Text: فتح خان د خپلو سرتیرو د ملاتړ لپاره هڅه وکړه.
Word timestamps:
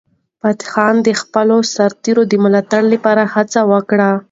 فتح 0.41 0.65
خان 0.73 0.95
د 1.07 1.09
خپلو 1.21 1.57
سرتیرو 1.75 2.23
د 2.31 2.33
ملاتړ 2.43 2.81
لپاره 2.93 3.23
هڅه 3.33 3.59
وکړه. 3.71 4.11